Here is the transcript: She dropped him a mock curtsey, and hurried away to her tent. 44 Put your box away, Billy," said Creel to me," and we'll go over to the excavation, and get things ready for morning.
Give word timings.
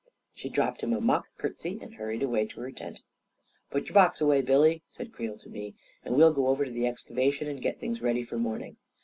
She 0.33 0.49
dropped 0.49 0.81
him 0.81 0.93
a 0.93 0.99
mock 0.99 1.27
curtsey, 1.37 1.77
and 1.79 1.93
hurried 1.93 2.23
away 2.23 2.47
to 2.47 2.59
her 2.61 2.71
tent. 2.71 3.01
44 3.69 3.69
Put 3.69 3.85
your 3.87 3.93
box 3.93 4.19
away, 4.19 4.41
Billy," 4.41 4.81
said 4.87 5.13
Creel 5.13 5.37
to 5.37 5.47
me," 5.47 5.75
and 6.03 6.15
we'll 6.15 6.33
go 6.33 6.47
over 6.47 6.65
to 6.65 6.71
the 6.71 6.87
excavation, 6.87 7.47
and 7.47 7.61
get 7.61 7.79
things 7.79 8.01
ready 8.01 8.23
for 8.23 8.39
morning. 8.39 8.77